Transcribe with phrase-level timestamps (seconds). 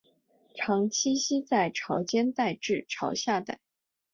[0.55, 3.59] 常栖息在潮间带至潮下带。